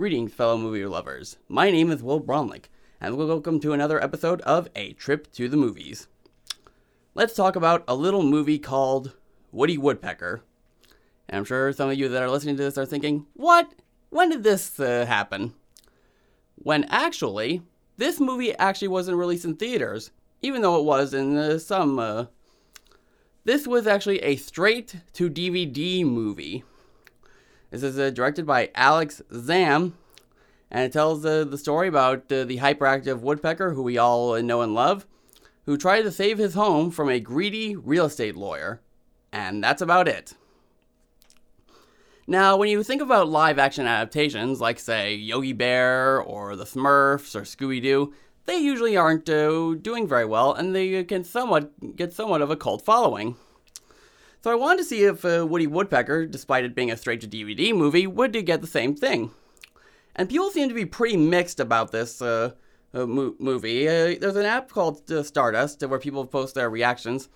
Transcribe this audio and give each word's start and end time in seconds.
Greetings, 0.00 0.32
fellow 0.32 0.56
movie 0.56 0.86
lovers. 0.86 1.36
My 1.46 1.70
name 1.70 1.90
is 1.90 2.02
Will 2.02 2.22
Bromlick, 2.22 2.70
and 3.02 3.18
welcome 3.18 3.60
to 3.60 3.74
another 3.74 4.02
episode 4.02 4.40
of 4.40 4.66
A 4.74 4.94
Trip 4.94 5.30
to 5.32 5.46
the 5.46 5.58
Movies. 5.58 6.08
Let's 7.14 7.34
talk 7.34 7.54
about 7.54 7.84
a 7.86 7.94
little 7.94 8.22
movie 8.22 8.58
called 8.58 9.12
Woody 9.52 9.76
Woodpecker. 9.76 10.40
And 11.28 11.36
I'm 11.36 11.44
sure 11.44 11.70
some 11.74 11.90
of 11.90 11.98
you 11.98 12.08
that 12.08 12.22
are 12.22 12.30
listening 12.30 12.56
to 12.56 12.62
this 12.62 12.78
are 12.78 12.86
thinking, 12.86 13.26
what? 13.34 13.74
When 14.08 14.30
did 14.30 14.42
this 14.42 14.80
uh, 14.80 15.04
happen? 15.04 15.52
When 16.54 16.84
actually, 16.84 17.60
this 17.98 18.18
movie 18.18 18.56
actually 18.56 18.88
wasn't 18.88 19.18
released 19.18 19.44
in 19.44 19.56
theaters, 19.56 20.12
even 20.40 20.62
though 20.62 20.78
it 20.78 20.84
was 20.86 21.12
in 21.12 21.36
uh, 21.36 21.58
some. 21.58 21.98
Uh, 21.98 22.24
this 23.44 23.66
was 23.66 23.86
actually 23.86 24.20
a 24.20 24.36
straight 24.36 24.96
to 25.12 25.28
DVD 25.28 26.06
movie. 26.06 26.64
This 27.70 27.82
is 27.84 27.98
uh, 27.98 28.10
directed 28.10 28.46
by 28.46 28.70
Alex 28.74 29.22
Zamm, 29.32 29.92
and 30.70 30.84
it 30.84 30.92
tells 30.92 31.24
uh, 31.24 31.44
the 31.44 31.58
story 31.58 31.86
about 31.86 32.30
uh, 32.32 32.44
the 32.44 32.58
hyperactive 32.58 33.20
woodpecker 33.20 33.74
who 33.74 33.82
we 33.82 33.96
all 33.96 34.40
know 34.42 34.60
and 34.60 34.74
love, 34.74 35.06
who 35.66 35.76
tried 35.76 36.02
to 36.02 36.10
save 36.10 36.38
his 36.38 36.54
home 36.54 36.90
from 36.90 37.08
a 37.08 37.20
greedy 37.20 37.76
real 37.76 38.06
estate 38.06 38.36
lawyer. 38.36 38.80
And 39.32 39.62
that's 39.62 39.82
about 39.82 40.08
it. 40.08 40.34
Now, 42.26 42.56
when 42.56 42.68
you 42.68 42.82
think 42.82 43.02
about 43.02 43.28
live 43.28 43.58
action 43.58 43.86
adaptations, 43.86 44.60
like, 44.60 44.78
say, 44.78 45.14
Yogi 45.14 45.52
Bear 45.52 46.20
or 46.20 46.56
The 46.56 46.64
Smurfs 46.64 47.34
or 47.34 47.42
Scooby 47.42 47.80
Doo, 47.82 48.12
they 48.46 48.58
usually 48.58 48.96
aren't 48.96 49.28
uh, 49.28 49.74
doing 49.74 50.08
very 50.08 50.24
well 50.24 50.52
and 50.52 50.74
they 50.74 51.04
can 51.04 51.22
somewhat 51.22 51.96
get 51.96 52.12
somewhat 52.12 52.42
of 52.42 52.50
a 52.50 52.56
cult 52.56 52.84
following. 52.84 53.36
So 54.42 54.50
I 54.50 54.54
wanted 54.54 54.78
to 54.78 54.84
see 54.84 55.04
if 55.04 55.22
uh, 55.24 55.46
Woody 55.46 55.66
Woodpecker, 55.66 56.24
despite 56.24 56.64
it 56.64 56.74
being 56.74 56.90
a 56.90 56.96
straight 56.96 57.20
to 57.20 57.28
DVD 57.28 57.74
movie, 57.74 58.06
would 58.06 58.32
get 58.46 58.62
the 58.62 58.66
same 58.66 58.94
thing. 58.94 59.32
And 60.16 60.30
people 60.30 60.50
seem 60.50 60.68
to 60.68 60.74
be 60.74 60.86
pretty 60.86 61.18
mixed 61.18 61.60
about 61.60 61.92
this 61.92 62.22
uh, 62.22 62.52
uh, 62.94 63.06
mo- 63.06 63.34
movie. 63.38 63.86
Uh, 63.86 64.16
there's 64.18 64.36
an 64.36 64.46
app 64.46 64.70
called 64.70 65.10
uh, 65.10 65.22
Stardust 65.22 65.82
where 65.86 65.98
people 65.98 66.24
post 66.24 66.54
their 66.54 66.70
reactions, 66.70 67.28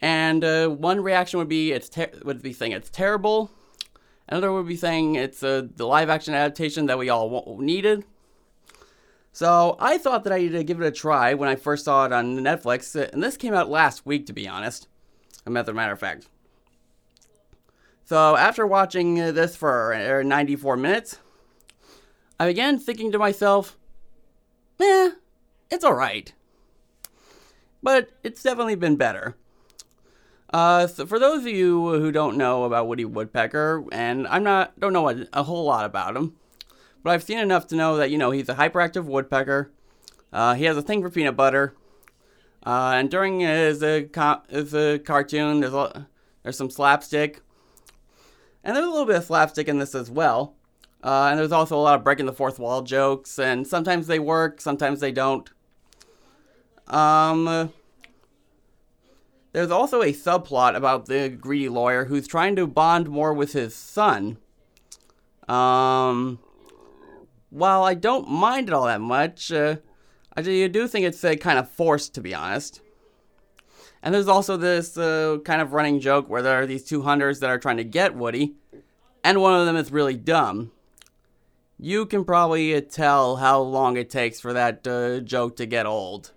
and 0.00 0.42
uh, 0.42 0.68
one 0.68 1.02
reaction 1.02 1.38
would 1.38 1.48
be 1.48 1.72
it's 1.72 1.90
ter- 1.90 2.10
would 2.24 2.40
be 2.40 2.54
saying 2.54 2.72
it's 2.72 2.90
terrible. 2.90 3.50
Another 4.26 4.50
would 4.50 4.66
be 4.66 4.76
saying 4.76 5.16
it's 5.16 5.40
the 5.40 5.68
live 5.78 6.08
action 6.08 6.34
adaptation 6.34 6.86
that 6.86 6.98
we 6.98 7.10
all 7.10 7.58
needed. 7.60 8.04
So 9.32 9.76
I 9.78 9.98
thought 9.98 10.24
that 10.24 10.32
I'd 10.32 10.66
give 10.66 10.80
it 10.80 10.86
a 10.86 10.90
try 10.90 11.34
when 11.34 11.48
I 11.48 11.56
first 11.56 11.84
saw 11.84 12.06
it 12.06 12.12
on 12.12 12.38
Netflix, 12.38 12.94
and 13.12 13.22
this 13.22 13.36
came 13.36 13.54
out 13.54 13.68
last 13.68 14.06
week, 14.06 14.26
to 14.26 14.32
be 14.32 14.48
honest. 14.48 14.88
As 15.46 15.68
a 15.68 15.72
matter 15.72 15.92
of 15.92 15.98
fact. 15.98 16.28
So 18.04 18.36
after 18.36 18.66
watching 18.66 19.14
this 19.14 19.56
for 19.56 20.22
94 20.24 20.76
minutes, 20.76 21.18
I 22.38 22.46
began 22.46 22.78
thinking 22.78 23.12
to 23.12 23.18
myself, 23.18 23.76
eh, 24.80 25.10
it's 25.70 25.84
alright. 25.84 26.32
But 27.82 28.10
it's 28.22 28.42
definitely 28.42 28.74
been 28.74 28.96
better. 28.96 29.36
Uh, 30.52 30.86
so 30.86 31.06
for 31.06 31.18
those 31.18 31.42
of 31.42 31.52
you 31.52 31.88
who 32.00 32.10
don't 32.10 32.36
know 32.36 32.64
about 32.64 32.88
Woody 32.88 33.04
Woodpecker, 33.04 33.84
and 33.92 34.26
I'm 34.26 34.42
not 34.42 34.78
don't 34.80 34.92
know 34.92 35.08
a, 35.08 35.26
a 35.32 35.42
whole 35.44 35.64
lot 35.64 35.84
about 35.84 36.16
him, 36.16 36.34
but 37.02 37.10
I've 37.10 37.22
seen 37.22 37.38
enough 37.38 37.68
to 37.68 37.76
know 37.76 37.96
that 37.96 38.10
you 38.10 38.18
know 38.18 38.32
he's 38.32 38.48
a 38.48 38.54
hyperactive 38.54 39.04
woodpecker. 39.04 39.70
Uh, 40.32 40.54
he 40.54 40.64
has 40.64 40.76
a 40.76 40.82
thing 40.82 41.02
for 41.02 41.10
peanut 41.10 41.36
butter, 41.36 41.74
uh, 42.64 42.92
and 42.94 43.10
during 43.10 43.40
his 43.40 43.82
uh, 43.82 44.02
co- 44.12 44.42
his 44.48 44.74
uh, 44.74 44.98
cartoon, 45.04 45.60
there's 45.60 45.74
a, 45.74 46.08
there's 46.42 46.56
some 46.56 46.70
slapstick, 46.70 47.42
and 48.62 48.76
there's 48.76 48.86
a 48.86 48.90
little 48.90 49.06
bit 49.06 49.16
of 49.16 49.24
slapstick 49.24 49.68
in 49.68 49.78
this 49.78 49.94
as 49.94 50.10
well. 50.10 50.54
Uh, 51.02 51.28
and 51.30 51.38
there's 51.38 51.52
also 51.52 51.76
a 51.76 51.80
lot 51.80 51.94
of 51.94 52.04
breaking 52.04 52.26
the 52.26 52.32
fourth 52.32 52.58
wall 52.58 52.82
jokes, 52.82 53.38
and 53.38 53.66
sometimes 53.66 54.06
they 54.06 54.18
work, 54.18 54.60
sometimes 54.60 55.00
they 55.00 55.12
don't. 55.12 55.50
Um, 56.86 57.72
there's 59.52 59.70
also 59.70 60.02
a 60.02 60.12
subplot 60.12 60.76
about 60.76 61.06
the 61.06 61.28
greedy 61.28 61.68
lawyer 61.68 62.04
who's 62.04 62.26
trying 62.26 62.54
to 62.56 62.66
bond 62.66 63.08
more 63.08 63.32
with 63.32 63.52
his 63.52 63.74
son. 63.74 64.36
Um, 65.48 66.38
while 67.48 67.82
I 67.82 67.94
don't 67.94 68.28
mind 68.28 68.68
it 68.68 68.74
all 68.74 68.86
that 68.86 69.00
much, 69.00 69.50
uh, 69.50 69.76
I 70.48 70.66
do 70.68 70.88
think 70.88 71.06
it's 71.06 71.24
uh, 71.24 71.34
kind 71.34 71.58
of 71.58 71.70
forced, 71.70 72.14
to 72.14 72.20
be 72.20 72.34
honest. 72.34 72.80
And 74.02 74.14
there's 74.14 74.28
also 74.28 74.56
this 74.56 74.96
uh, 74.96 75.38
kind 75.44 75.60
of 75.60 75.72
running 75.72 76.00
joke 76.00 76.28
where 76.28 76.42
there 76.42 76.60
are 76.60 76.66
these 76.66 76.84
two 76.84 77.02
hunters 77.02 77.40
that 77.40 77.50
are 77.50 77.58
trying 77.58 77.76
to 77.76 77.84
get 77.84 78.14
Woody, 78.14 78.54
and 79.22 79.40
one 79.40 79.58
of 79.58 79.66
them 79.66 79.76
is 79.76 79.92
really 79.92 80.16
dumb. 80.16 80.72
You 81.78 82.06
can 82.06 82.24
probably 82.24 82.74
uh, 82.74 82.80
tell 82.80 83.36
how 83.36 83.60
long 83.60 83.96
it 83.96 84.10
takes 84.10 84.40
for 84.40 84.52
that 84.52 84.86
uh, 84.86 85.20
joke 85.20 85.56
to 85.56 85.66
get 85.66 85.86
old. 85.86 86.32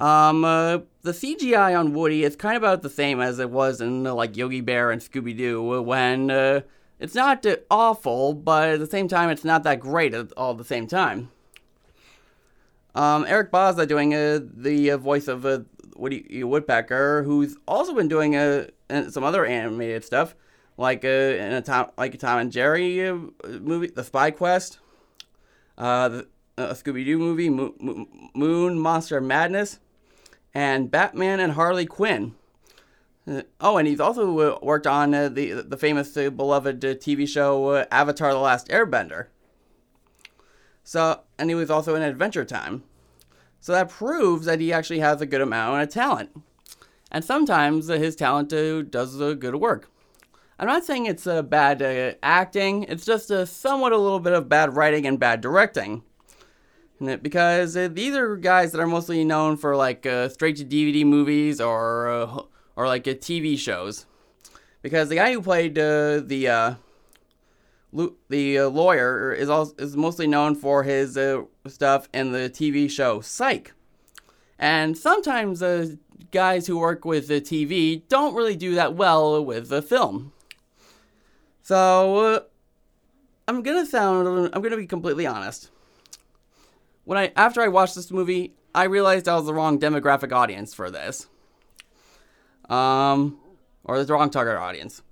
Um, 0.00 0.44
uh, 0.44 0.78
the 1.02 1.12
CGI 1.12 1.78
on 1.78 1.92
Woody 1.92 2.24
is 2.24 2.36
kind 2.36 2.56
of 2.56 2.62
about 2.62 2.82
the 2.82 2.90
same 2.90 3.20
as 3.20 3.38
it 3.38 3.50
was 3.50 3.80
in 3.80 4.06
uh, 4.06 4.14
like 4.14 4.36
Yogi 4.36 4.60
Bear 4.60 4.90
and 4.90 5.00
Scooby 5.00 5.36
Doo 5.36 5.82
when 5.82 6.30
it's 6.98 7.14
not 7.14 7.44
awful, 7.70 8.32
but 8.32 8.68
at 8.68 8.80
the 8.80 8.86
same 8.86 9.08
time, 9.08 9.28
it's 9.28 9.44
not 9.44 9.62
that 9.64 9.80
great 9.80 10.14
at 10.14 10.32
all 10.36 10.54
the 10.54 10.64
same 10.64 10.86
time. 10.86 11.30
Um, 12.94 13.24
Eric 13.26 13.50
Bauza 13.50 13.86
doing 13.86 14.10
the 14.10 14.90
uh, 14.90 14.96
voice 14.98 15.28
of 15.28 15.46
uh, 15.46 15.60
Woody 15.96 16.44
Woodpecker, 16.44 17.22
who's 17.22 17.56
also 17.66 17.94
been 17.94 18.08
doing 18.08 18.36
uh, 18.36 18.66
some 19.10 19.24
other 19.24 19.46
animated 19.46 20.04
stuff, 20.04 20.34
like 20.76 21.04
in 21.04 21.52
a 21.52 21.62
Tom, 21.62 21.90
like 21.96 22.14
a 22.14 22.18
Tom 22.18 22.38
and 22.38 22.52
Jerry 22.52 23.10
movie, 23.44 23.88
The 23.88 24.04
Spy 24.04 24.30
Quest, 24.30 24.78
uh, 25.78 26.08
the, 26.08 26.26
a 26.58 26.74
Scooby 26.74 27.04
Doo 27.04 27.18
movie, 27.18 27.48
Mo- 27.48 27.74
Mo- 27.80 28.06
Moon 28.34 28.78
Monster 28.78 29.20
Madness, 29.20 29.80
and 30.52 30.90
Batman 30.90 31.40
and 31.40 31.52
Harley 31.52 31.86
Quinn. 31.86 32.34
Oh, 33.60 33.78
and 33.78 33.86
he's 33.86 34.00
also 34.00 34.58
worked 34.60 34.86
on 34.86 35.12
the 35.12 35.64
the 35.66 35.76
famous 35.76 36.12
beloved 36.12 36.80
TV 36.80 37.26
show 37.28 37.86
Avatar: 37.90 38.32
The 38.32 38.38
Last 38.38 38.68
Airbender. 38.68 39.28
So, 40.84 41.20
and 41.38 41.48
he 41.50 41.54
was 41.54 41.70
also 41.70 41.94
in 41.94 42.02
Adventure 42.02 42.44
Time. 42.44 42.82
So 43.60 43.72
that 43.72 43.88
proves 43.88 44.46
that 44.46 44.60
he 44.60 44.72
actually 44.72 44.98
has 44.98 45.20
a 45.20 45.26
good 45.26 45.40
amount 45.40 45.82
of 45.82 45.88
talent. 45.88 46.30
And 47.10 47.24
sometimes 47.24 47.88
his 47.88 48.16
talent 48.16 48.48
does 48.48 49.16
good 49.16 49.56
work. 49.56 49.88
I'm 50.58 50.66
not 50.66 50.84
saying 50.84 51.06
it's 51.06 51.26
a 51.26 51.42
bad 51.42 52.16
acting. 52.22 52.84
It's 52.84 53.04
just 53.04 53.30
a 53.30 53.46
somewhat 53.46 53.92
a 53.92 53.98
little 53.98 54.20
bit 54.20 54.32
of 54.32 54.48
bad 54.48 54.74
writing 54.74 55.06
and 55.06 55.18
bad 55.18 55.40
directing 55.40 56.02
because 57.22 57.76
uh, 57.76 57.88
these 57.90 58.14
are 58.14 58.36
guys 58.36 58.72
that 58.72 58.80
are 58.80 58.86
mostly 58.86 59.24
known 59.24 59.56
for 59.56 59.74
like 59.76 60.06
uh, 60.06 60.28
straight 60.28 60.56
to 60.56 60.64
DVD 60.64 61.04
movies 61.04 61.60
or 61.60 62.08
uh, 62.08 62.42
or 62.76 62.86
like 62.86 63.04
TV 63.04 63.58
shows. 63.58 64.06
Because 64.82 65.08
the 65.08 65.16
guy 65.16 65.32
who 65.32 65.42
played 65.42 65.78
uh, 65.78 66.20
the 66.20 66.48
uh, 66.48 66.74
the 67.92 68.58
uh, 68.58 68.68
lawyer 68.68 69.32
is 69.32 69.48
also, 69.48 69.74
is 69.78 69.96
mostly 69.96 70.26
known 70.26 70.54
for 70.54 70.82
his 70.82 71.16
uh, 71.16 71.42
stuff 71.66 72.08
in 72.14 72.32
the 72.32 72.50
TV 72.50 72.90
show 72.90 73.20
Psych. 73.20 73.72
And 74.58 74.96
sometimes 74.96 75.62
uh, 75.62 75.96
guys 76.30 76.66
who 76.66 76.78
work 76.78 77.04
with 77.04 77.28
the 77.28 77.40
TV 77.40 78.02
don't 78.08 78.34
really 78.34 78.56
do 78.56 78.74
that 78.74 78.94
well 78.94 79.44
with 79.44 79.68
the 79.68 79.82
film. 79.82 80.32
So 81.62 82.16
uh, 82.16 82.40
I'm 83.46 83.62
gonna 83.62 83.86
sound 83.86 84.50
I'm 84.52 84.62
gonna 84.62 84.76
be 84.76 84.86
completely 84.86 85.26
honest. 85.26 85.70
When 87.04 87.18
I 87.18 87.32
after 87.36 87.60
I 87.60 87.68
watched 87.68 87.94
this 87.94 88.10
movie, 88.10 88.54
I 88.74 88.84
realized 88.84 89.28
I 89.28 89.36
was 89.36 89.46
the 89.46 89.54
wrong 89.54 89.78
demographic 89.78 90.32
audience 90.32 90.72
for 90.74 90.90
this 90.90 91.26
um, 92.68 93.38
or 93.84 94.02
the 94.02 94.12
wrong 94.12 94.30
target 94.30 94.56
audience. 94.56 95.02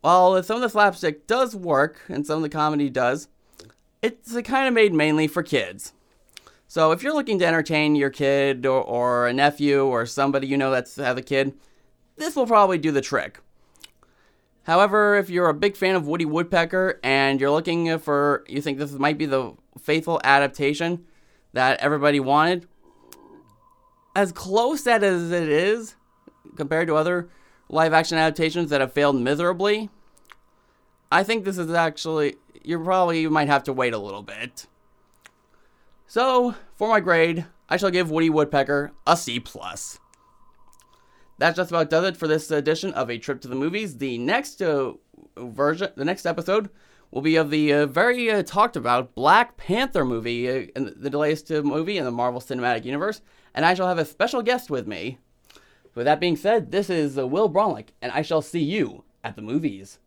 While 0.00 0.42
some 0.42 0.56
of 0.56 0.62
the 0.62 0.68
slapstick 0.68 1.26
does 1.26 1.56
work 1.56 2.00
and 2.08 2.26
some 2.26 2.36
of 2.36 2.42
the 2.42 2.48
comedy 2.48 2.90
does, 2.90 3.28
it's 4.02 4.32
kind 4.42 4.68
of 4.68 4.74
made 4.74 4.92
mainly 4.92 5.26
for 5.26 5.42
kids. 5.42 5.92
So 6.68 6.92
if 6.92 7.02
you're 7.02 7.14
looking 7.14 7.38
to 7.40 7.46
entertain 7.46 7.94
your 7.94 8.10
kid 8.10 8.66
or, 8.66 8.82
or 8.82 9.26
a 9.26 9.32
nephew 9.32 9.84
or 9.84 10.04
somebody 10.06 10.46
you 10.46 10.56
know 10.56 10.70
that's 10.70 10.96
has 10.96 11.16
a 11.16 11.22
kid, 11.22 11.54
this 12.16 12.36
will 12.36 12.46
probably 12.46 12.78
do 12.78 12.90
the 12.90 13.00
trick. 13.00 13.40
However, 14.64 15.14
if 15.14 15.30
you're 15.30 15.48
a 15.48 15.54
big 15.54 15.76
fan 15.76 15.94
of 15.94 16.08
Woody 16.08 16.24
Woodpecker 16.24 16.98
and 17.04 17.40
you're 17.40 17.52
looking 17.52 17.98
for, 18.00 18.44
you 18.48 18.60
think 18.60 18.78
this 18.78 18.92
might 18.92 19.16
be 19.16 19.26
the 19.26 19.54
faithful 19.80 20.20
adaptation 20.24 21.04
that 21.52 21.78
everybody 21.78 22.18
wanted, 22.18 22.66
as 24.16 24.32
close 24.32 24.82
that 24.82 25.04
as 25.04 25.30
it 25.30 25.48
is, 25.48 25.94
compared 26.56 26.88
to 26.88 26.96
other 26.96 27.28
live 27.68 27.92
action 27.92 28.18
adaptations 28.18 28.70
that 28.70 28.80
have 28.80 28.92
failed 28.92 29.20
miserably, 29.20 29.90
I 31.10 31.22
think 31.22 31.44
this 31.44 31.58
is 31.58 31.70
actually 31.70 32.36
you 32.62 32.82
probably 32.82 33.20
you 33.20 33.30
might 33.30 33.48
have 33.48 33.64
to 33.64 33.72
wait 33.72 33.92
a 33.94 33.98
little 33.98 34.22
bit. 34.22 34.66
So, 36.06 36.54
for 36.76 36.88
my 36.88 37.00
grade, 37.00 37.46
I 37.68 37.76
shall 37.76 37.90
give 37.90 38.10
Woody 38.10 38.30
Woodpecker 38.30 38.92
a 39.06 39.16
C 39.16 39.40
plus. 39.40 39.98
that 41.38 41.56
just 41.56 41.70
about 41.70 41.90
does 41.90 42.04
it 42.04 42.16
for 42.16 42.28
this 42.28 42.50
edition 42.50 42.92
of 42.94 43.10
a 43.10 43.18
trip 43.18 43.40
to 43.42 43.48
the 43.48 43.54
movies. 43.54 43.98
The 43.98 44.18
next 44.18 44.62
uh, 44.62 44.92
version, 45.36 45.90
the 45.96 46.04
next 46.04 46.26
episode, 46.26 46.70
will 47.10 47.22
be 47.22 47.36
of 47.36 47.50
the 47.50 47.72
uh, 47.72 47.86
very 47.86 48.30
uh, 48.30 48.42
talked 48.42 48.76
about 48.76 49.14
Black 49.14 49.56
Panther 49.56 50.04
movie, 50.04 50.48
uh, 50.48 50.66
the 50.74 51.16
latest 51.16 51.50
movie 51.50 51.98
in 51.98 52.04
the 52.04 52.10
Marvel 52.10 52.40
Cinematic 52.40 52.84
Universe, 52.84 53.20
and 53.54 53.64
I 53.64 53.74
shall 53.74 53.88
have 53.88 53.98
a 53.98 54.04
special 54.04 54.42
guest 54.42 54.70
with 54.70 54.86
me. 54.86 55.18
With 55.96 56.04
that 56.04 56.20
being 56.20 56.36
said, 56.36 56.72
this 56.72 56.90
is 56.90 57.18
uh, 57.18 57.26
Will 57.26 57.50
Bronlick, 57.50 57.88
and 58.02 58.12
I 58.12 58.20
shall 58.20 58.42
see 58.42 58.62
you 58.62 59.04
at 59.24 59.34
the 59.34 59.40
movies. 59.40 59.98